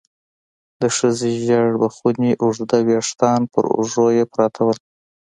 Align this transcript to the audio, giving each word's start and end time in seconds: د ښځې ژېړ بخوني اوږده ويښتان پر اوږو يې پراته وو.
د 0.79 0.81
ښځې 0.97 1.29
ژېړ 1.43 1.69
بخوني 1.83 2.31
اوږده 2.43 2.77
ويښتان 2.87 3.41
پر 3.53 3.63
اوږو 3.75 4.07
يې 4.17 4.23
پراته 4.31 4.61
وو. 4.65 4.73